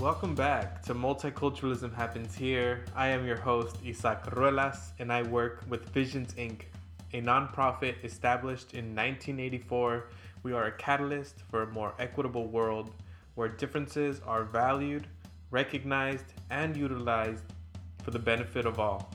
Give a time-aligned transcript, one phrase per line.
[0.00, 2.84] Welcome back to Multiculturalism Happens Here.
[2.94, 6.66] I am your host, Isaac Ruelas, and I work with Visions Inc.,
[7.12, 10.04] a nonprofit established in 1984.
[10.44, 12.92] We are a catalyst for a more equitable world
[13.34, 15.08] where differences are valued,
[15.50, 17.42] recognized, and utilized
[18.04, 19.10] for the benefit of all.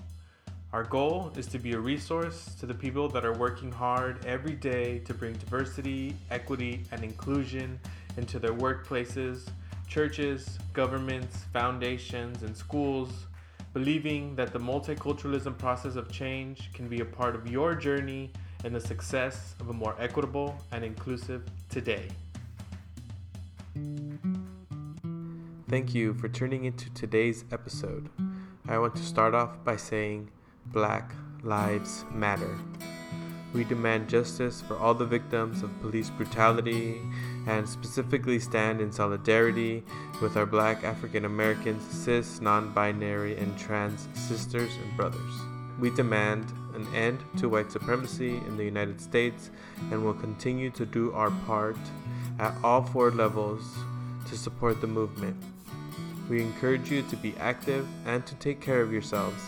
[0.74, 4.56] Our goal is to be a resource to the people that are working hard every
[4.56, 7.80] day to bring diversity, equity, and inclusion
[8.18, 9.48] into their workplaces,
[9.94, 13.28] churches, governments, foundations, and schools,
[13.74, 18.32] believing that the multiculturalism process of change can be a part of your journey
[18.64, 22.08] and the success of a more equitable and inclusive today.
[25.70, 28.10] Thank you for tuning into today's episode.
[28.68, 30.32] I want to start off by saying
[30.66, 31.14] Black
[31.44, 32.58] Lives Matter.
[33.54, 37.02] We demand justice for all the victims of police brutality
[37.46, 39.84] and specifically stand in solidarity
[40.22, 45.34] with our black African Americans, cis, non binary, and trans sisters and brothers.
[45.80, 49.52] We demand an end to white supremacy in the United States
[49.92, 51.78] and will continue to do our part
[52.40, 53.64] at all four levels
[54.28, 55.36] to support the movement.
[56.30, 59.44] We encourage you to be active and to take care of yourselves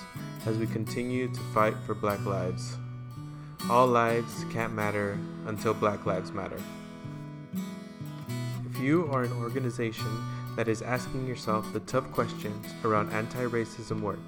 [0.45, 2.77] as we continue to fight for Black lives.
[3.67, 6.61] All lives can't matter until Black Lives Matter.
[8.69, 10.23] If you are an organization
[10.55, 14.19] that is asking yourself the tough questions around anti racism work,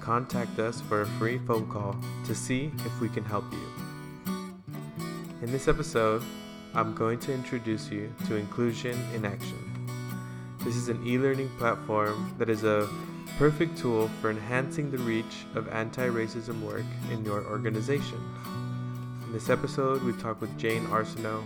[0.00, 4.34] contact us for a free phone call to see if we can help you.
[5.42, 6.22] In this episode,
[6.72, 9.86] I'm going to introduce you to Inclusion in Action.
[10.60, 12.88] This is an e learning platform that is a
[13.38, 18.18] perfect tool for enhancing the reach of anti racism work in your organization.
[19.26, 21.44] In this episode, we talk with Jane Arsenault,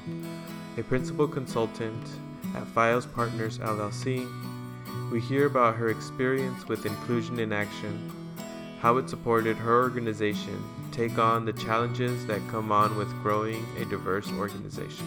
[0.79, 2.07] a principal consultant
[2.55, 4.31] at Fio Partners LLC.
[5.11, 8.09] We hear about her experience with Inclusion in Action,
[8.81, 10.63] how it supported her organization
[10.93, 15.07] take on the challenges that come on with growing a diverse organization.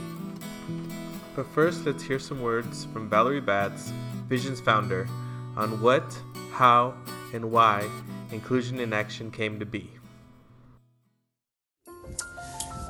[1.33, 3.93] But first, let's hear some words from Valerie Batts,
[4.27, 5.07] Vision's founder,
[5.55, 6.17] on what,
[6.53, 6.93] how,
[7.33, 7.89] and why
[8.31, 9.89] Inclusion in Action came to be.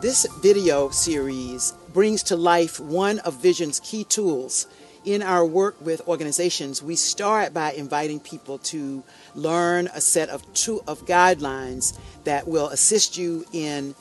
[0.01, 4.68] This video series brings to life one of Vision's key tools.
[5.06, 9.03] In our work with organizations, we start by inviting people to
[9.34, 13.95] learn a set of two of guidelines that will assist you in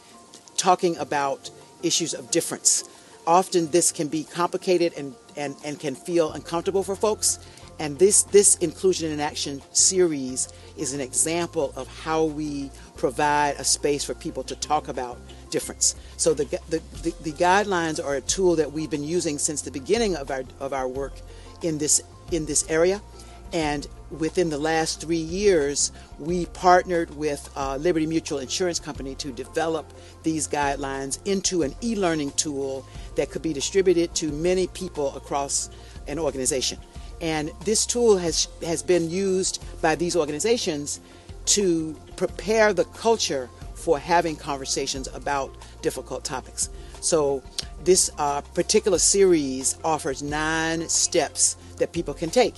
[0.56, 1.50] talking about
[1.82, 2.84] issues of difference.
[3.26, 7.38] Often this can be complicated and, and, and can feel uncomfortable for folks.
[7.78, 13.65] And this, this Inclusion in Action series is an example of how we provide a
[13.65, 15.19] space for people to talk about
[15.50, 15.97] difference.
[16.16, 19.71] So the, the, the, the, guidelines are a tool that we've been using since the
[19.71, 21.12] beginning of our, of our work
[21.62, 23.03] in this, in this area.
[23.53, 29.31] And within the last three years, we partnered with uh, Liberty Mutual Insurance Company to
[29.31, 35.15] develop these guidelines into an e learning tool that could be distributed to many people
[35.16, 35.69] across
[36.09, 36.78] an organization.
[37.22, 41.00] And this tool has, has been used by these organizations
[41.47, 46.69] to prepare the culture for having conversations about difficult topics.
[47.00, 47.43] So,
[47.84, 52.55] this uh, particular series offers nine steps that people can take.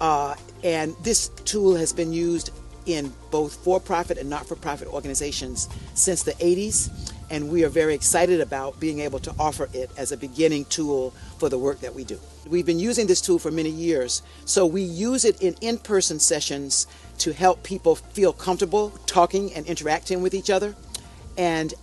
[0.00, 0.34] Uh,
[0.64, 2.50] and this tool has been used
[2.86, 7.12] in both for profit and not for profit organizations since the 80s.
[7.30, 11.12] And we are very excited about being able to offer it as a beginning tool
[11.38, 12.18] for the work that we do.
[12.46, 14.22] We've been using this tool for many years.
[14.46, 16.86] So we use it in in person sessions
[17.18, 20.74] to help people feel comfortable talking and interacting with each other.
[21.36, 21.74] And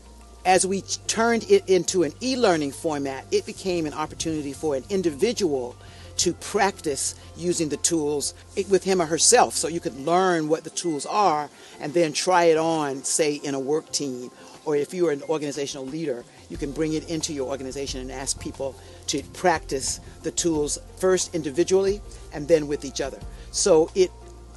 [0.45, 4.83] as we turned it into an e learning format, it became an opportunity for an
[4.89, 5.75] individual
[6.17, 8.33] to practice using the tools
[8.69, 9.53] with him or herself.
[9.53, 13.53] So you could learn what the tools are and then try it on, say, in
[13.53, 14.31] a work team.
[14.65, 18.39] Or if you're an organizational leader, you can bring it into your organization and ask
[18.39, 18.75] people
[19.07, 22.01] to practice the tools first individually
[22.33, 23.19] and then with each other.
[23.51, 24.11] So it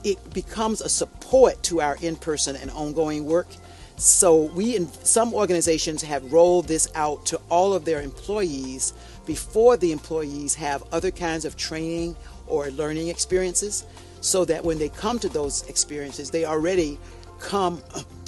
[0.05, 3.49] it becomes a support to our in-person and ongoing work.
[3.97, 8.95] So we in some organizations have rolled this out to all of their employees
[9.27, 12.17] before the employees have other kinds of training
[12.47, 13.85] or learning experiences
[14.21, 16.99] so that when they come to those experiences they already
[17.41, 17.83] come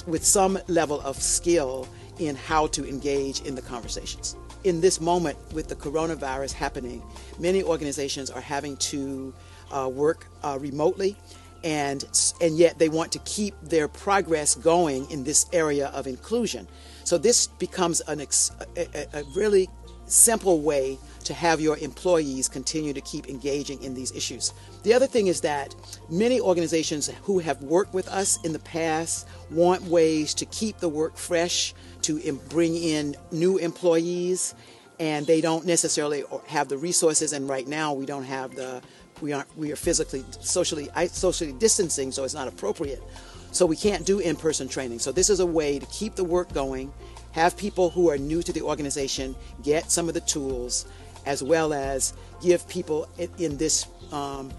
[0.07, 1.87] with some level of skill
[2.19, 4.35] in how to engage in the conversations.
[4.63, 7.01] In this moment with the coronavirus happening,
[7.39, 9.33] many organizations are having to
[9.71, 11.15] uh, work uh, remotely
[11.63, 12.05] and
[12.41, 16.67] and yet they want to keep their progress going in this area of inclusion.
[17.03, 19.69] So this becomes an ex, a, a really
[20.05, 24.53] simple way to have your employees continue to keep engaging in these issues.
[24.83, 25.75] The other thing is that
[26.09, 30.89] many organizations who have worked with us in the past want ways to keep the
[30.89, 31.73] work fresh,
[32.03, 32.19] to
[32.49, 34.55] bring in new employees,
[34.99, 37.33] and they don't necessarily have the resources.
[37.33, 38.81] And right now, we don't have the
[39.21, 43.03] we aren't we are physically socially socially distancing, so it's not appropriate.
[43.51, 44.99] So we can't do in-person training.
[44.99, 46.91] So this is a way to keep the work going,
[47.33, 50.85] have people who are new to the organization get some of the tools,
[51.25, 54.51] as well as give people in this um,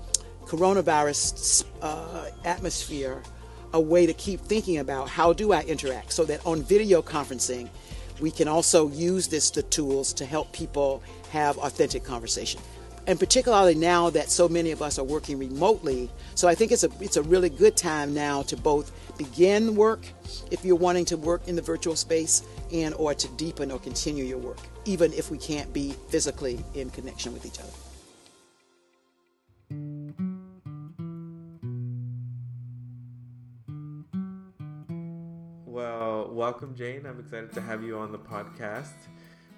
[0.52, 3.22] coronavirus uh, atmosphere
[3.72, 7.70] a way to keep thinking about how do I interact so that on video conferencing,
[8.20, 12.60] we can also use this the tools to help people have authentic conversation
[13.06, 16.08] and particularly now that so many of us are working remotely.
[16.36, 20.06] So I think it's a it's a really good time now to both begin work
[20.52, 24.24] if you're wanting to work in the virtual space and or to deepen or continue
[24.24, 27.81] your work even if we can't be physically in connection with each other.
[35.82, 37.06] Well, welcome Jane.
[37.06, 38.94] I'm excited to have you on the podcast.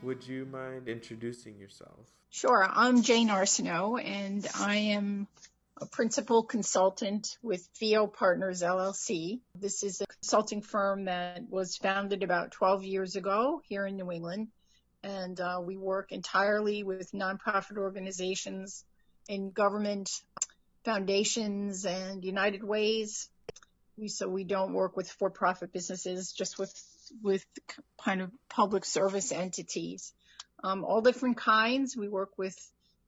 [0.02, 2.06] Would you mind introducing yourself?
[2.30, 2.66] Sure.
[2.66, 5.28] I'm Jane Arsenault, and I am
[5.76, 9.40] a principal consultant with Fio Partners LLC.
[9.54, 14.10] This is a consulting firm that was founded about 12 years ago here in New
[14.10, 14.48] England.
[15.02, 18.82] And uh, we work entirely with nonprofit organizations
[19.28, 20.08] in government,
[20.86, 23.28] foundations, and United Ways.
[24.06, 26.72] So we don't work with for-profit businesses, just with
[27.22, 27.44] with
[28.02, 30.12] kind of public service entities,
[30.62, 31.96] um, all different kinds.
[31.96, 32.56] We work with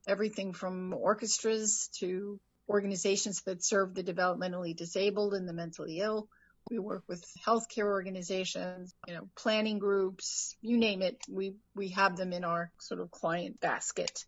[0.07, 2.39] everything from orchestras to
[2.69, 6.29] organizations that serve the developmentally disabled and the mentally ill.
[6.71, 11.17] We work with healthcare organizations, you know, planning groups, you name it.
[11.29, 14.25] We we have them in our sort of client basket.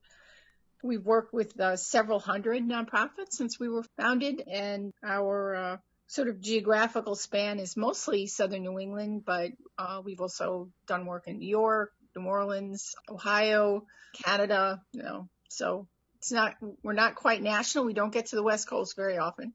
[0.82, 5.76] We've worked with uh, several hundred nonprofits since we were founded, and our uh,
[6.08, 11.28] sort of geographical span is mostly southern New England, but uh, we've also done work
[11.28, 13.84] in New York, New Orleans, Ohio,
[14.24, 15.28] Canada, you know.
[15.50, 17.84] So it's not we're not quite national.
[17.84, 19.52] We don't get to the West Coast very often,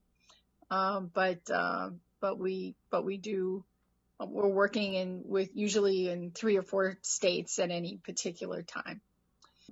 [0.69, 1.89] um, but uh,
[2.21, 3.65] but we but we do.
[4.19, 9.01] We're working in with usually in three or four states at any particular time.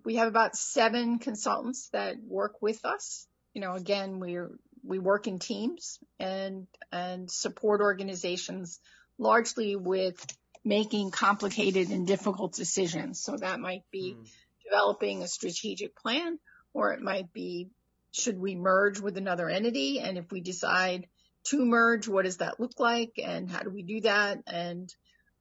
[0.03, 3.27] We have about seven consultants that work with us.
[3.53, 4.51] You know, again, we're
[4.83, 8.79] we work in teams and and support organizations
[9.17, 10.25] largely with
[10.63, 13.21] making complicated and difficult decisions.
[13.21, 14.27] So that might be mm.
[14.63, 16.39] developing a strategic plan,
[16.73, 17.69] or it might be
[18.11, 21.07] should we merge with another entity, and if we decide
[21.45, 24.39] to merge, what does that look like, and how do we do that?
[24.45, 24.93] And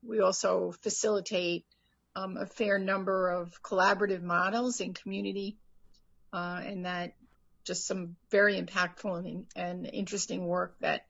[0.03, 1.67] we also facilitate
[2.17, 5.59] um, a fair number of collaborative models in community,
[6.33, 7.13] uh, and that
[7.71, 11.03] just some very impactful and, and interesting work that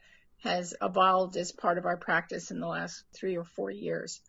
[0.43, 4.21] has evolved as part of our practice in the last three or four years.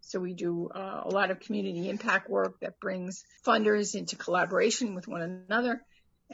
[0.00, 4.96] So we do uh, a lot of community impact work that brings funders into collaboration
[4.96, 5.80] with one another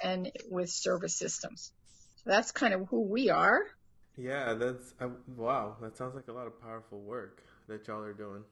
[0.02, 1.70] and with service systems.
[2.16, 3.60] So that's kind of who we are.
[4.16, 5.76] Yeah, that's uh, wow.
[5.82, 8.42] That sounds like a lot of powerful work that y'all are doing.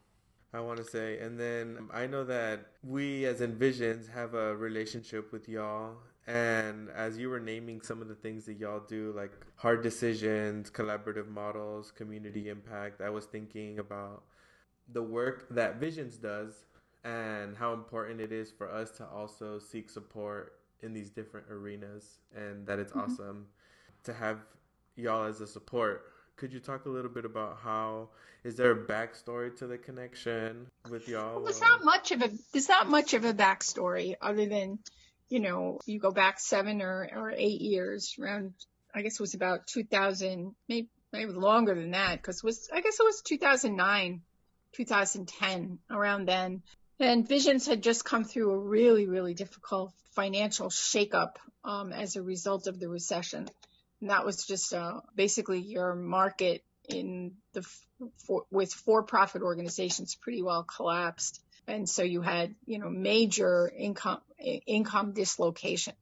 [0.52, 5.32] I want to say, and then I know that we as Envisions have a relationship
[5.32, 5.96] with y'all
[6.26, 10.70] and as you were naming some of the things that y'all do, like hard decisions,
[10.70, 14.22] collaborative models, community impact, I was thinking about
[14.92, 16.64] the work that Visions does
[17.04, 22.18] and how important it is for us to also seek support in these different arenas
[22.34, 23.10] and that it's mm-hmm.
[23.10, 23.46] awesome
[24.04, 24.38] to have
[24.96, 26.12] y'all as a support.
[26.36, 28.08] Could you talk a little bit about how
[28.44, 31.34] is there a backstory to the connection with y'all?
[31.34, 34.78] Well, there's not much of a there's not much of a backstory other than
[35.30, 38.52] you know, you go back seven or, or eight years around,
[38.94, 42.98] I guess it was about 2000, maybe, maybe longer than that, because was, I guess
[42.98, 44.22] it was 2009,
[44.72, 46.62] 2010, around then.
[46.98, 52.22] And Visions had just come through a really, really difficult financial shakeup um, as a
[52.22, 53.48] result of the recession.
[54.00, 57.64] And that was just uh, basically your market in the
[58.26, 64.20] for, with for-profit organizations pretty well collapsed and so you had you know major income
[64.66, 65.94] income dislocation.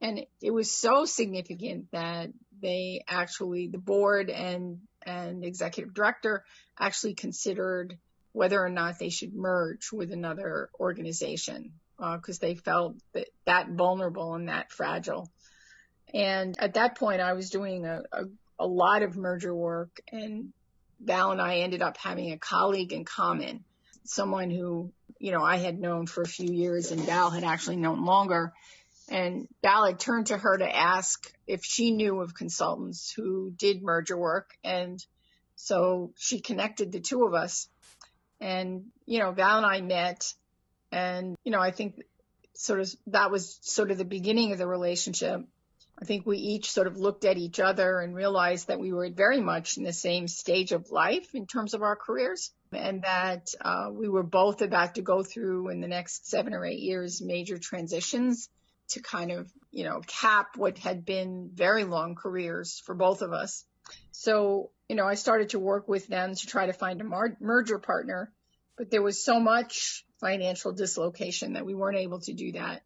[0.00, 2.30] And it was so significant that
[2.62, 6.44] they actually the board and and executive director
[6.78, 7.98] actually considered
[8.32, 13.68] whether or not they should merge with another organization because uh, they felt that that
[13.70, 15.30] vulnerable and that fragile.
[16.12, 18.24] And at that point i was doing a, a,
[18.58, 20.52] a lot of merger work and
[21.02, 23.64] val and i ended up having a colleague in common
[24.04, 27.76] someone who you know, I had known for a few years and Val had actually
[27.76, 28.54] known longer.
[29.10, 33.82] And Val had turned to her to ask if she knew of consultants who did
[33.82, 34.56] merger work.
[34.64, 35.04] And
[35.56, 37.68] so she connected the two of us.
[38.40, 40.32] And, you know, Val and I met.
[40.90, 42.02] And, you know, I think
[42.54, 45.42] sort of that was sort of the beginning of the relationship.
[46.00, 49.10] I think we each sort of looked at each other and realized that we were
[49.10, 53.52] very much in the same stage of life in terms of our careers and that
[53.60, 57.20] uh, we were both about to go through in the next seven or eight years
[57.20, 58.48] major transitions
[58.88, 63.32] to kind of, you know, cap what had been very long careers for both of
[63.32, 63.64] us.
[64.12, 67.36] So, you know, I started to work with them to try to find a mar-
[67.40, 68.32] merger partner,
[68.78, 72.82] but there was so much financial dislocation that we weren't able to do that.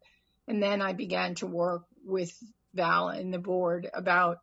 [0.47, 2.31] And then I began to work with
[2.75, 4.39] Val and the board about,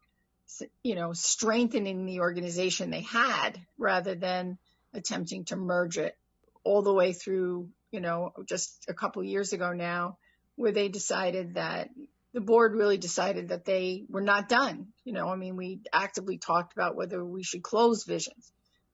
[0.83, 4.59] you know, strengthening the organization they had rather than
[4.95, 6.17] attempting to merge it
[6.65, 10.17] all the way through, you know, just a couple years ago now,
[10.57, 11.91] where they decided that
[12.33, 14.89] the board really decided that they were not done.
[15.05, 18.53] You know, I mean, we actively talked about whether we should close visions.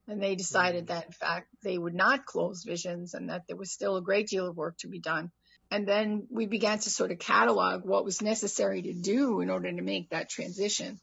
[0.09, 0.95] And they decided mm-hmm.
[0.95, 4.29] that, in fact, they would not close visions and that there was still a great
[4.29, 5.31] deal of work to be done.
[5.71, 9.71] And then we began to sort of catalog what was necessary to do in order
[9.71, 10.99] to make that transition.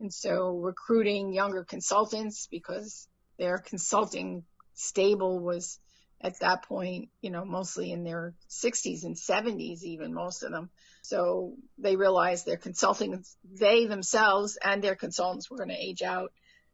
[0.00, 3.08] And so recruiting younger consultants because
[3.38, 4.44] their consulting
[4.74, 5.78] stable was
[6.20, 10.70] at that point, you know, mostly in their 60s and 70s, even most of them.
[11.02, 16.32] So they realized their consulting, they themselves and their consultants were going to age out.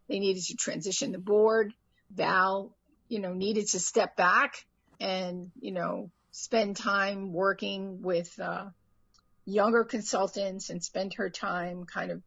[0.09, 1.73] They needed to transition the board.
[2.11, 2.75] Val,
[3.09, 4.65] you know, needed to step back
[4.99, 8.65] and, you know, spend time working with uh,
[9.45, 12.21] younger consultants and spend her time kind of,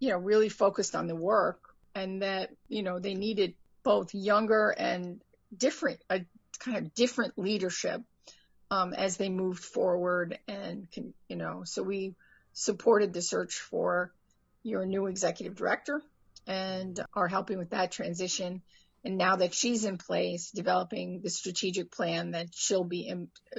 [0.00, 1.60] you know, really focused on the work
[1.94, 3.54] and that, you know, they needed
[3.84, 5.20] both younger and
[5.56, 6.22] different, a
[6.58, 8.02] kind of different leadership
[8.72, 12.16] um, as they moved forward and, can, you know, so we
[12.54, 14.12] supported the search for
[14.64, 16.02] your new executive director
[16.48, 18.60] and are helping with that transition
[19.04, 23.12] and now that she's in place, developing the strategic plan that she'll be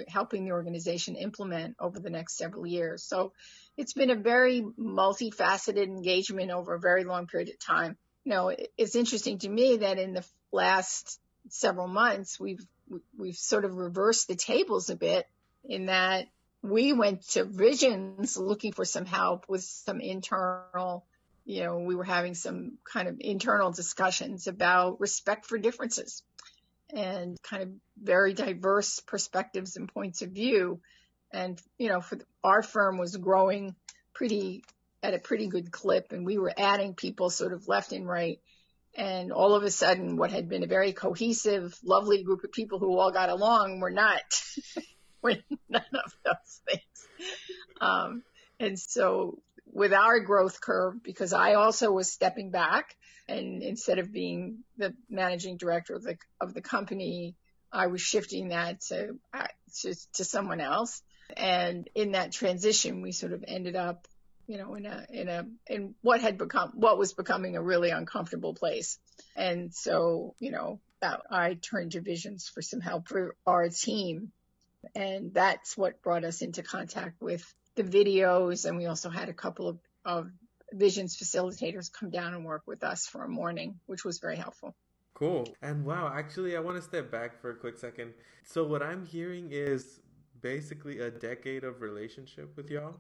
[0.08, 3.04] helping the organization implement over the next several years.
[3.04, 3.34] So
[3.76, 7.98] it's been a very multifaceted engagement over a very long period of time.
[8.24, 11.20] You know, it's interesting to me that in the last
[11.50, 12.66] several months, we've
[13.18, 15.28] we've sort of reversed the tables a bit
[15.66, 16.28] in that
[16.62, 21.06] we went to Visions looking for some help with some internal
[21.46, 26.24] you know, we were having some kind of internal discussions about respect for differences
[26.90, 27.70] and kind of
[28.02, 30.80] very diverse perspectives and points of view.
[31.32, 33.76] And, you know, for our firm was growing
[34.14, 34.64] pretty
[35.02, 38.40] at a pretty good clip and we were adding people sort of left and right.
[38.96, 42.78] And all of a sudden, what had been a very cohesive, lovely group of people
[42.78, 44.22] who all got along were not,
[45.22, 45.36] were
[45.68, 47.08] none of those things.
[47.82, 48.24] Um,
[48.60, 49.40] and so
[49.74, 52.96] with our growth curve because I also was stepping back
[53.28, 57.36] and instead of being the managing director of the of the company,
[57.72, 59.16] I was shifting that to
[59.82, 61.02] to, to someone else.
[61.36, 64.08] And in that transition, we sort of ended up,
[64.46, 67.90] you know, in a in a in what had become what was becoming a really
[67.90, 69.00] uncomfortable place.
[69.36, 74.32] And so, you know, that I turned to Visions for some help for our team,
[74.96, 77.44] and that's what brought us into contact with
[77.76, 80.32] the videos, and we also had a couple of, of
[80.72, 84.76] visions facilitators come down and work with us for a morning, which was very helpful.
[85.14, 85.48] Cool.
[85.62, 88.14] And wow, actually, I want to step back for a quick second.
[88.44, 90.00] So, what I'm hearing is
[90.42, 92.96] basically a decade of relationship with y'all?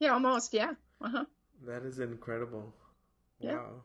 [0.00, 0.54] Yeah, almost.
[0.54, 0.72] Yeah.
[1.00, 1.24] Uh huh.
[1.66, 2.74] That is incredible.
[3.38, 3.54] Yeah.
[3.54, 3.82] Wow.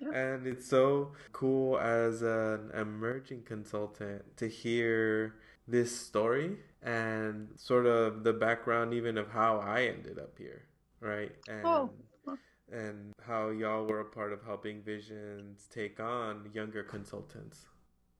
[0.00, 0.10] Yeah.
[0.10, 8.22] And it's so cool as an emerging consultant to hear this story and sort of
[8.24, 10.62] the background even of how I ended up here,
[11.00, 11.32] right?
[11.64, 11.90] Oh.
[12.26, 12.38] And oh.
[12.72, 17.66] and how y'all were a part of helping Visions take on younger consultants,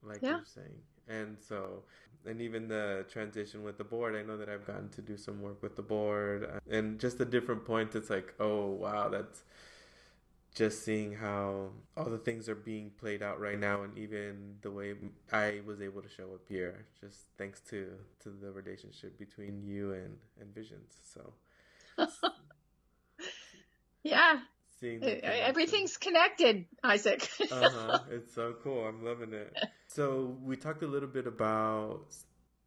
[0.03, 0.31] like yeah.
[0.31, 0.81] you're saying.
[1.07, 1.83] And so
[2.25, 5.41] and even the transition with the board, I know that I've gotten to do some
[5.41, 9.43] work with the board and just the different points it's like, oh wow, that's
[10.57, 14.71] just seeing how all the things are being played out right now and even the
[14.71, 14.95] way
[15.31, 17.91] I was able to show up here just thanks to
[18.23, 21.33] to the relationship between you and and Visions so.
[24.03, 24.39] Yeah.
[24.79, 27.29] Seeing everything's connected Isaac.
[27.51, 29.55] Uh-huh it's so cool I'm loving it.
[29.87, 32.15] So we talked a little bit about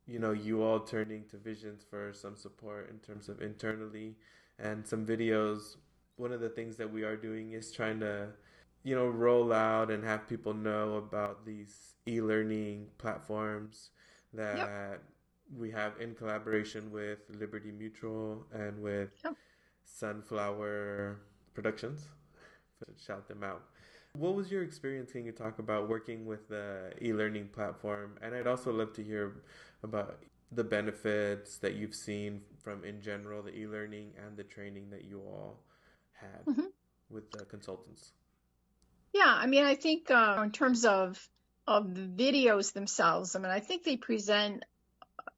[0.07, 4.17] you know you all turning to Visions for some support in terms of internally
[4.59, 5.77] and some videos
[6.21, 8.29] one of the things that we are doing is trying to
[8.83, 13.91] you know roll out and have people know about these e-learning platforms
[14.35, 15.03] that yep.
[15.57, 19.35] we have in collaboration with Liberty Mutual and with yep.
[19.85, 21.21] Sunflower
[21.55, 22.07] Productions.
[23.05, 23.63] Shout them out.
[24.15, 25.13] What was your experience?
[25.13, 28.17] Can you talk about working with the e-learning platform?
[28.23, 29.43] And I'd also love to hear
[29.83, 30.19] about
[30.51, 35.21] the benefits that you've seen from, in general, the e-learning and the training that you
[35.21, 35.61] all
[36.21, 36.67] had mm-hmm.
[37.11, 38.13] with the consultants.
[39.13, 41.29] Yeah, I mean, I think uh, in terms of
[41.67, 44.65] of the videos themselves, I mean, I think they present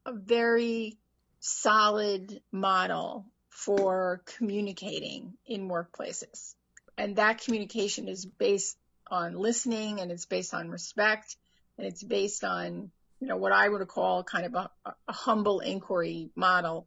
[0.07, 0.99] a very
[1.41, 6.55] solid model for communicating in workplaces.
[6.97, 8.77] And that communication is based
[9.11, 11.37] on listening and it's based on respect
[11.77, 15.61] and it's based on, you know, what I would call kind of a, a humble
[15.61, 16.87] inquiry model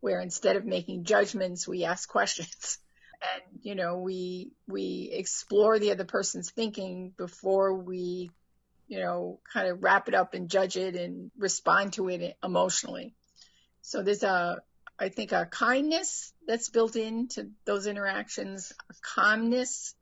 [0.00, 2.78] where instead of making judgments, we ask questions.
[3.32, 8.30] And, you know, we, we explore the other person's thinking before we,
[8.88, 13.14] you know, kind of wrap it up and judge it and respond to it emotionally.
[13.82, 14.62] So there's a,
[14.98, 19.94] I think a kindness that's built into those interactions, a calmness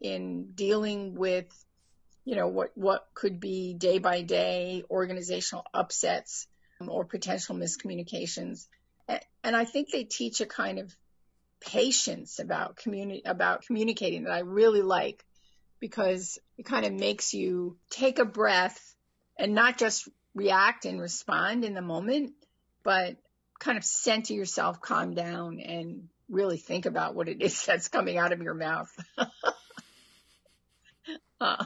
[0.00, 1.46] in dealing with,
[2.24, 6.48] you know, what, what could be day by day organizational upsets
[6.80, 8.66] um, or potential miscommunications.
[9.44, 10.92] And I think they teach a kind of
[11.60, 15.24] patience about communi- about communicating that I really like
[15.80, 18.94] because it kind of makes you take a breath
[19.38, 22.32] and not just react and respond in the moment,
[22.82, 23.16] but
[23.58, 28.18] kind of center yourself, calm down, and really think about what it is that's coming
[28.18, 28.94] out of your mouth.
[29.18, 29.24] uh,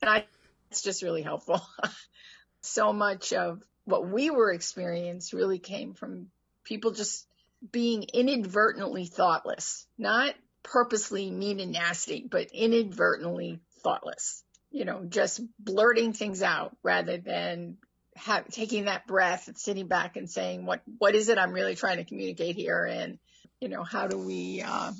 [0.00, 0.24] and I,
[0.70, 1.60] it's just really helpful.
[2.60, 6.28] so much of what we were experiencing really came from
[6.64, 7.26] people just
[7.70, 14.42] being inadvertently thoughtless, not purposely mean and nasty, but inadvertently thoughtless.
[14.70, 17.76] You know, just blurting things out rather than
[18.16, 21.76] have, taking that breath and sitting back and saying, what, what is it I'm really
[21.76, 22.84] trying to communicate here?
[22.84, 23.18] And,
[23.60, 24.92] you know, how do we, uh,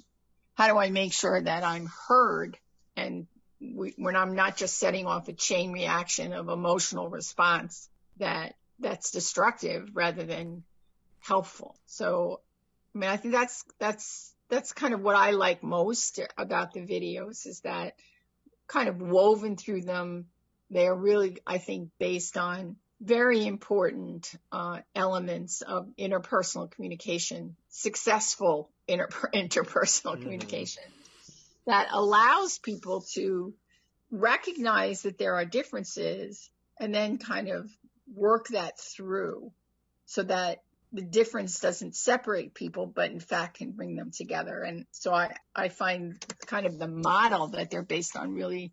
[0.54, 2.56] how do I make sure that I'm heard
[2.97, 3.26] and
[3.60, 9.10] we, when I'm not just setting off a chain reaction of emotional response that that's
[9.10, 10.62] destructive rather than
[11.21, 11.76] helpful.
[11.86, 12.41] So,
[12.95, 16.80] I mean, I think that's, that's, that's kind of what I like most about the
[16.80, 17.95] videos is that
[18.69, 20.26] kind of woven through them.
[20.71, 29.09] They're really, I think, based on very important uh, elements of interpersonal communication, successful inter-
[29.35, 30.23] interpersonal mm.
[30.23, 30.85] communication
[31.67, 33.54] that allows people to
[34.11, 37.71] recognize that there are differences and then kind of
[38.15, 39.50] work that through
[40.07, 40.63] so that
[40.95, 44.63] the difference doesn't separate people, but in fact can bring them together.
[44.63, 48.73] And so I, I find kind of the model that they're based on really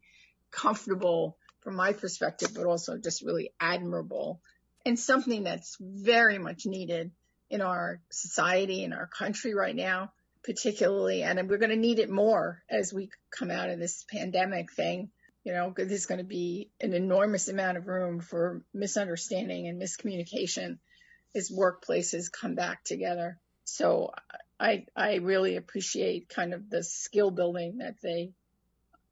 [0.51, 4.39] comfortable from my perspective, but also just really admirable
[4.85, 7.11] and something that's very much needed
[7.49, 10.11] in our society, in our country right now,
[10.43, 11.23] particularly.
[11.23, 15.09] And we're going to need it more as we come out of this pandemic thing.
[15.43, 20.77] You know, there's going to be an enormous amount of room for misunderstanding and miscommunication
[21.35, 23.39] as workplaces come back together.
[23.63, 24.11] So
[24.59, 28.31] I, I really appreciate kind of the skill building that they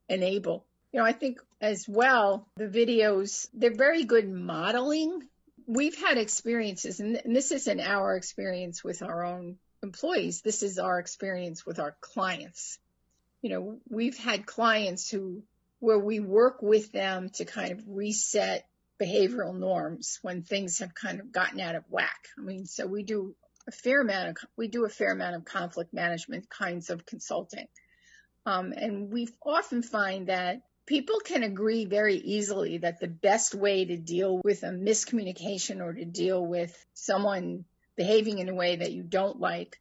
[0.08, 5.22] enable you know, I think as well, the videos, they're very good modeling.
[5.66, 10.42] We've had experiences, and this isn't our experience with our own employees.
[10.42, 12.78] This is our experience with our clients.
[13.40, 15.44] You know, we've had clients who,
[15.78, 18.66] where we work with them to kind of reset
[19.00, 22.28] behavioral norms when things have kind of gotten out of whack.
[22.38, 23.34] I mean, so we do
[23.66, 27.66] a fair amount of, we do a fair amount of conflict management kinds of consulting.
[28.46, 33.84] Um, and we often find that people can agree very easily that the best way
[33.84, 37.64] to deal with a miscommunication or to deal with someone
[37.96, 39.78] behaving in a way that you don't like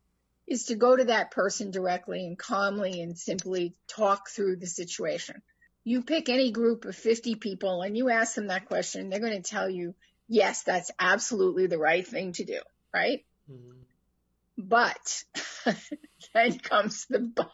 [0.48, 5.42] is to go to that person directly and calmly and simply talk through the situation.
[5.84, 9.42] You pick any group of 50 people and you ask them that question, they're going
[9.42, 9.96] to tell you,
[10.28, 12.60] yes, that's absolutely the right thing to do,
[12.94, 13.26] right?
[13.52, 13.78] Mm-hmm.
[14.58, 15.24] But
[16.34, 17.52] then comes the but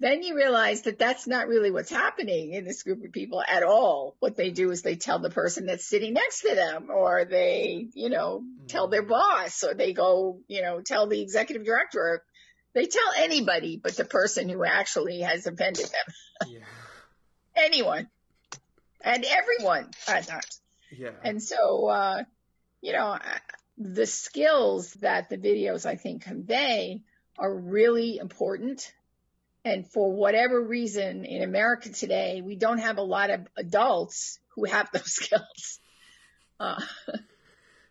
[0.00, 3.62] then you realize that that's not really what's happening in this group of people at
[3.62, 4.16] all.
[4.18, 7.88] What they do is they tell the person that's sitting next to them, or they,
[7.94, 12.22] you know, tell their boss, or they go, you know, tell the executive director.
[12.74, 16.48] They tell anybody but the person who actually has offended them.
[16.48, 16.58] Yeah.
[17.56, 18.08] Anyone.
[19.04, 20.60] And everyone at times.
[20.90, 21.10] Yeah.
[21.22, 22.22] And so, uh,
[22.80, 23.18] you know,
[23.76, 27.02] the skills that the videos I think convey
[27.38, 28.92] are really important
[29.64, 34.64] and for whatever reason in America today, we don't have a lot of adults who
[34.64, 35.78] have those skills.
[36.58, 36.80] Uh,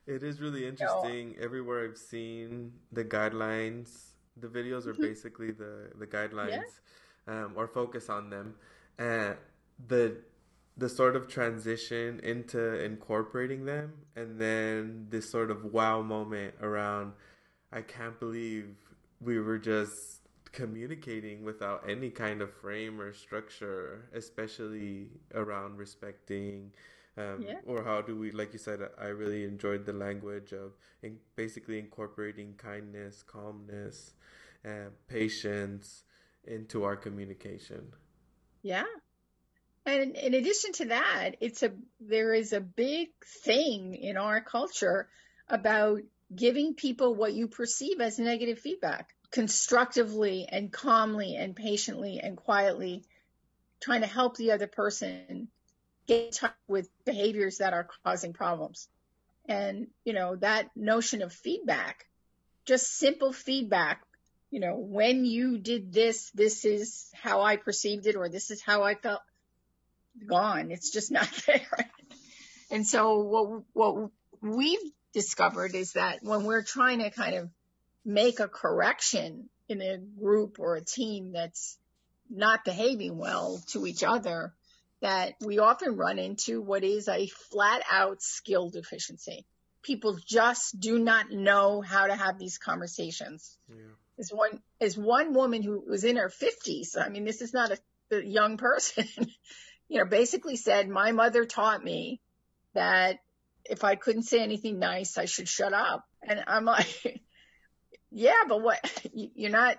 [0.07, 1.35] It is really interesting.
[1.39, 4.11] Everywhere I've seen the guidelines,
[4.41, 5.04] the videos are mm-hmm.
[5.04, 6.63] basically the the guidelines,
[7.27, 7.45] yeah.
[7.45, 8.56] um, or focus on them,
[8.97, 9.36] and
[9.88, 10.17] the
[10.77, 17.13] the sort of transition into incorporating them, and then this sort of wow moment around.
[17.73, 18.75] I can't believe
[19.21, 26.71] we were just communicating without any kind of frame or structure, especially around respecting.
[27.17, 27.60] Um, yeah.
[27.65, 30.73] Or how do we, like you said, I really enjoyed the language of
[31.04, 34.13] in basically incorporating kindness, calmness,
[34.63, 36.04] and patience
[36.43, 37.93] into our communication.
[38.62, 38.86] Yeah.
[39.86, 43.10] And in addition to that, it's a there is a big
[43.43, 45.10] thing in our culture
[45.47, 46.02] about
[46.34, 53.04] giving people what you perceive as negative feedback constructively and calmly and patiently and quietly
[53.80, 55.47] trying to help the other person
[56.08, 58.88] get in touch with behaviors that are causing problems.
[59.47, 62.06] And, you know, that notion of feedback,
[62.65, 64.04] just simple feedback,
[64.51, 68.61] you know, when you did this, this is how I perceived it, or this is
[68.61, 69.21] how I felt
[70.27, 70.71] gone.
[70.71, 71.89] It's just not there.
[72.69, 74.11] and so what, what
[74.41, 77.49] we've discovered is that when we're trying to kind of
[78.03, 81.77] make a correction in a group or a team that's
[82.29, 84.53] not behaving well to each other,
[84.99, 89.45] that we often run into what is a flat out skill deficiency.
[89.81, 93.57] People just do not know how to have these conversations.
[93.69, 93.95] Yeah.
[94.19, 97.71] As one, as one woman who was in her fifties, I mean, this is not
[97.71, 99.06] a, a young person,
[99.88, 102.21] you know, basically said, my mother taught me
[102.74, 103.19] that
[103.65, 106.06] if I couldn't say anything nice, I should shut up.
[106.28, 107.21] And I'm like,
[108.12, 108.80] yeah, but what
[109.13, 109.78] you're not,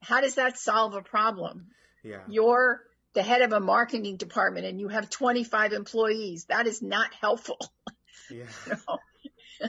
[0.00, 1.68] how does that solve a problem?
[2.02, 2.20] Yeah.
[2.28, 6.46] You're the head of a marketing department and you have 25 employees.
[6.46, 7.58] That is not helpful.
[8.30, 8.44] Yeah.
[8.66, 9.68] you know?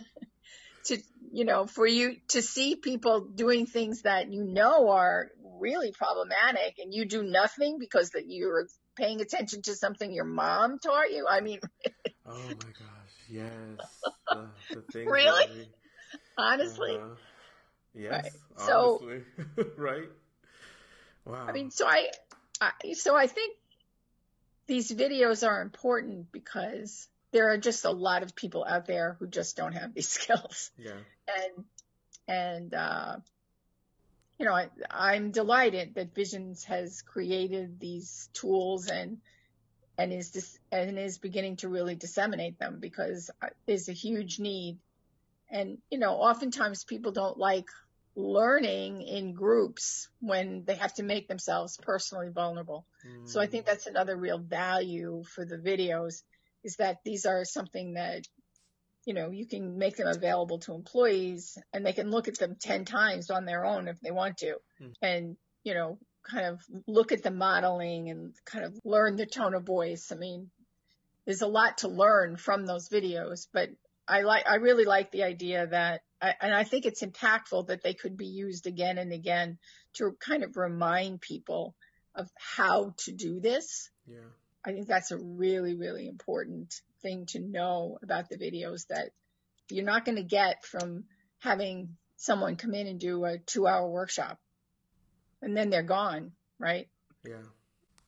[0.86, 0.98] to,
[1.32, 6.76] you know, for you to see people doing things that you know are really problematic
[6.80, 8.68] and you do nothing because that you're
[8.98, 11.26] paying attention to something your mom taught you.
[11.30, 11.60] I mean,
[12.28, 13.14] oh my gosh.
[13.30, 13.48] Yes.
[14.96, 15.46] Really?
[15.54, 15.68] We,
[16.38, 16.96] Honestly.
[16.96, 17.16] Uh-huh
[17.94, 18.12] Yes.
[18.12, 18.32] Right.
[18.58, 19.02] So,
[19.78, 20.10] right.
[21.26, 21.46] Wow.
[21.48, 22.08] I mean, so I,
[22.60, 23.56] I, so I think
[24.68, 29.28] these videos are important because there are just a lot of people out there who
[29.28, 30.72] just don't have these skills.
[30.78, 30.92] Yeah.
[31.38, 31.66] And,
[32.28, 33.18] and, uh,
[34.40, 39.18] you know, I, I'm delighted that Visions has created these tools and,
[39.98, 44.40] and is dis- and is beginning to really disseminate them because uh, there's a huge
[44.40, 44.80] need
[45.52, 47.68] and, you know, oftentimes people don't like
[48.16, 52.86] learning in groups when they have to make themselves personally vulnerable.
[53.06, 53.28] Mm.
[53.28, 56.24] So I think that's another real value for the videos
[56.64, 58.28] is that these are something that,
[59.06, 62.56] you know, you can make them available to employees and they can look at them
[62.60, 64.56] 10 times on their own if they want to.
[64.82, 64.94] Mm.
[65.02, 69.56] And, you know, kind of look at the modeling and kind of learn the tone
[69.56, 70.12] of voice.
[70.12, 70.52] I mean,
[71.26, 73.70] there's a lot to learn from those videos, but
[74.08, 77.84] I like, I really like the idea that, I, and I think it's impactful that
[77.84, 79.58] they could be used again and again
[79.94, 81.76] to kind of remind people
[82.14, 83.90] of how to do this.
[84.06, 84.18] Yeah.
[84.64, 89.12] I think that's a really, really important thing to know about the videos that
[89.70, 91.06] you're not going to get from
[91.40, 94.40] having someone come in and do a two hour workshop
[95.42, 96.88] and then they're gone, right?
[97.26, 97.44] Yeah.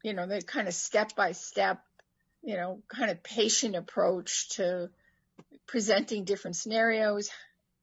[0.04, 1.82] You know, the kind of step by step,
[2.44, 4.90] you know, kind of patient approach to
[5.66, 7.30] presenting different scenarios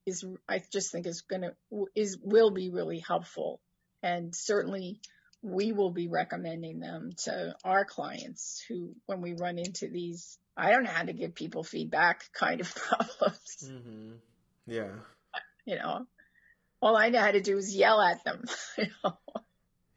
[0.05, 3.59] is I just think is going to is will be really helpful
[4.01, 4.99] and certainly
[5.43, 10.71] we will be recommending them to our clients who when we run into these I
[10.71, 13.69] don't know how to give people feedback kind of problems.
[13.69, 14.11] Mm-hmm.
[14.67, 14.91] Yeah.
[15.65, 16.05] You know,
[16.81, 18.45] all I know how to do is yell at them.
[18.77, 19.17] You know?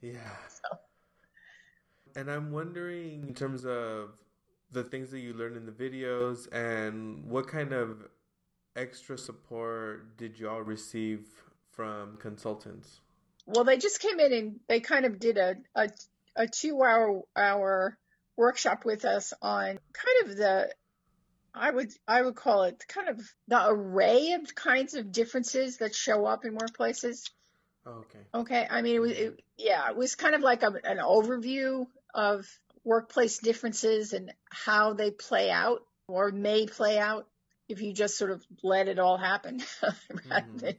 [0.00, 0.36] Yeah.
[0.48, 0.78] So.
[2.16, 4.10] And I'm wondering in terms of
[4.70, 8.08] the things that you learned in the videos and what kind of
[8.76, 11.26] extra support did y'all receive
[11.70, 13.00] from consultants?
[13.46, 15.88] Well, they just came in and they kind of did a, a,
[16.36, 17.98] a two hour, hour
[18.36, 20.70] workshop with us on kind of the
[21.54, 25.94] I would I would call it kind of the array of kinds of differences that
[25.94, 27.30] show up in workplaces.
[27.86, 28.18] Oh, okay.
[28.34, 28.66] Okay.
[28.68, 32.46] I mean, it was, it, yeah, it was kind of like a, an overview of
[32.82, 37.26] workplace differences and how they play out or may play out
[37.68, 40.56] if you just sort of let it all happen rather mm-hmm.
[40.58, 40.76] than,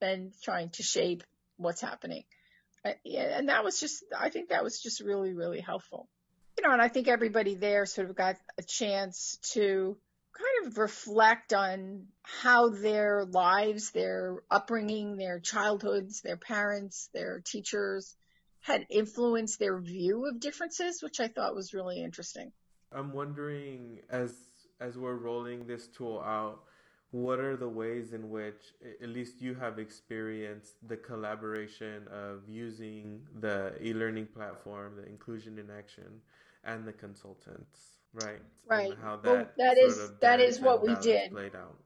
[0.00, 1.22] than trying to shape
[1.56, 2.24] what's happening.
[2.84, 6.08] Uh, yeah, and that was just, I think that was just really, really helpful.
[6.56, 9.96] You know, and I think everybody there sort of got a chance to
[10.32, 18.14] kind of reflect on how their lives, their upbringing, their childhoods, their parents, their teachers
[18.60, 22.52] had influenced their view of differences, which I thought was really interesting.
[22.92, 24.34] I'm wondering as
[24.80, 26.64] as we're rolling this tool out,
[27.12, 28.72] what are the ways in which
[29.02, 35.70] at least you have experienced the collaboration of using the e-learning platform, the inclusion in
[35.70, 36.20] action,
[36.64, 38.40] and the consultants, right?
[38.66, 38.92] Right.
[38.92, 41.30] And how that that sort is- that is what we did.
[41.30, 41.78] played out.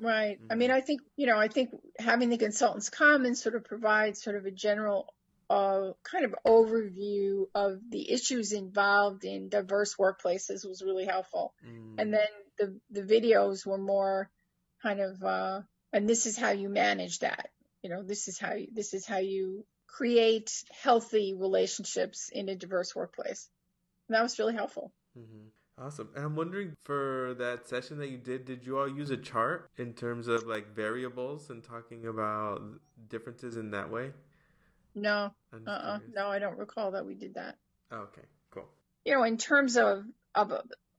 [0.00, 0.40] Right.
[0.50, 0.58] I Mhm.
[0.58, 4.16] mean, I think, you know, I think having the consultants come and sort of provide
[4.16, 5.14] sort of a general
[5.50, 11.52] uh, kind of overview of the issues involved in diverse workplaces was really helpful.
[11.66, 11.94] Mm.
[11.98, 14.30] And then the, the videos were more
[14.82, 15.60] kind of, uh,
[15.92, 17.50] and this is how you manage that.
[17.82, 22.54] You know, this is how you, this is how you create healthy relationships in a
[22.54, 23.48] diverse workplace.
[24.08, 24.92] And that was really helpful.
[25.18, 25.48] mm-hmm.
[25.82, 26.10] Awesome.
[26.14, 29.70] And I'm wondering for that session that you did, did you all use a chart
[29.78, 32.60] in terms of like variables and talking about
[33.08, 34.10] differences in that way?
[34.94, 35.30] No,
[35.66, 37.56] uh-uh, no, I don't recall that we did that.
[37.90, 38.68] Oh, okay, cool.
[39.04, 40.52] you know, in terms of, of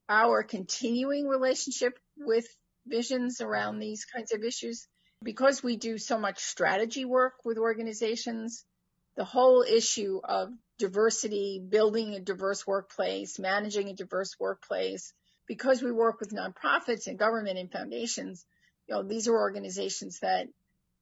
[0.09, 2.47] our continuing relationship with
[2.91, 4.87] visions around these kinds of issues,
[5.23, 8.65] because we do so much strategy work with organizations,
[9.15, 15.13] the whole issue of diversity, building a diverse workplace, managing a diverse workplace,
[15.47, 18.45] because we work with nonprofits and government and foundations,
[18.87, 20.47] you know, these are organizations that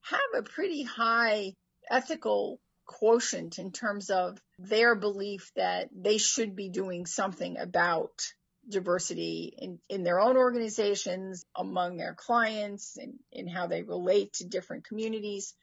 [0.01, 1.53] have a pretty high
[1.89, 8.33] ethical quotient in terms of their belief that they should be doing something about
[8.69, 14.47] diversity in, in their own organizations, among their clients, and in how they relate to
[14.47, 15.53] different communities.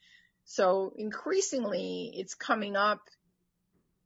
[0.44, 3.00] So increasingly, it's coming up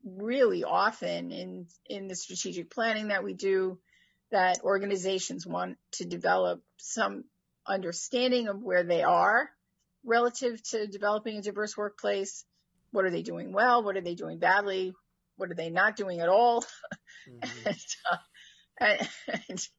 [0.05, 3.79] really often in, in the strategic planning that we do
[4.31, 7.25] that organizations want to develop some
[7.67, 9.51] understanding of where they are
[10.05, 12.45] relative to developing a diverse workplace.
[12.93, 13.83] What are they doing well?
[13.83, 14.93] What are they doing badly?
[15.37, 16.65] What are they not doing at all?
[17.29, 17.67] Mhm.
[17.67, 17.77] and,
[18.11, 18.17] uh,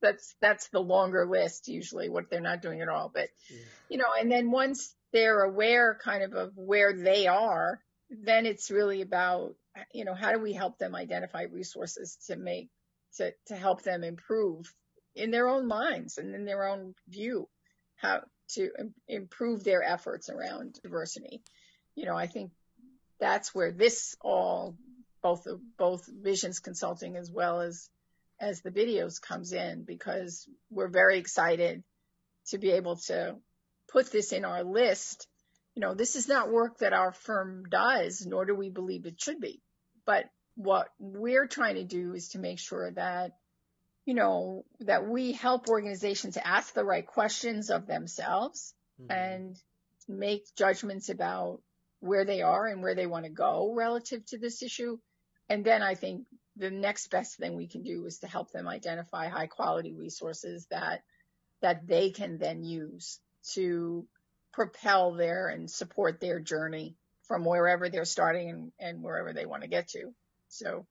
[0.00, 3.10] that's that's the longer list usually what they're not doing at all.
[3.12, 3.58] But Yeah.
[3.88, 8.70] you know, and then once they're aware kind of of where they are, then it's
[8.70, 9.54] really about
[9.92, 12.68] you know how do we help them identify resources to make
[13.16, 14.74] to to help them improve
[15.14, 17.48] in their own minds and in their own view
[17.96, 21.42] how to im- improve their efforts around diversity.
[21.94, 22.50] You know, I think
[23.20, 24.76] that's where this all
[25.22, 25.46] both
[25.78, 27.88] both visions consulting as well as
[28.40, 31.84] as the videos comes in because we're very excited
[32.48, 33.36] to be able to
[33.92, 35.28] put this in our list.
[35.74, 39.20] You know, this is not work that our firm does, nor do we believe it
[39.20, 39.62] should be.
[40.04, 40.24] But
[40.56, 43.32] what we're trying to do is to make sure that,
[44.04, 49.10] you know, that we help organizations ask the right questions of themselves Mhm.
[49.10, 49.62] and
[50.08, 51.62] make judgments about
[52.00, 54.98] where they are and where they want to go relative to this issue.
[55.48, 56.26] And then I think
[56.56, 60.66] the next best thing we can do is to help them identify high quality resources
[60.70, 61.02] that
[61.60, 63.20] that they can then use
[63.54, 64.06] to
[64.52, 69.62] propel their and support their journey from wherever they're starting and, and wherever they want
[69.62, 70.12] to get to.
[70.48, 70.86] So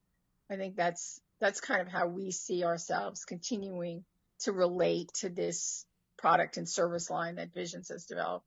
[0.50, 4.04] I think that's that's kind of how we see ourselves continuing
[4.42, 5.86] to relate to this
[6.18, 8.46] product and service line that Visions has developed.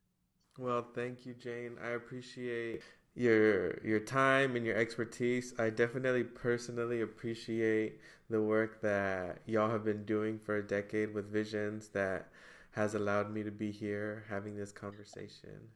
[0.58, 1.76] Well, thank you, Jane.
[1.82, 2.82] I appreciate
[3.14, 5.54] your your time and your expertise.
[5.58, 8.00] I definitely personally appreciate
[8.30, 12.28] the work that y'all have been doing for a decade with Visions that
[12.72, 15.68] has allowed me to be here having this conversation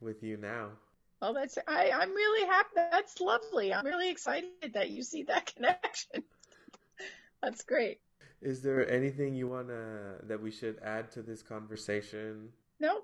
[0.00, 0.70] with you now.
[1.20, 2.68] Well, that's I, I'm really happy.
[2.76, 3.74] That's lovely.
[3.74, 6.22] I'm really excited that you see that connection.
[7.42, 7.98] that's great.
[8.40, 12.50] Is there anything you wanna that we should add to this conversation?
[12.80, 13.02] No,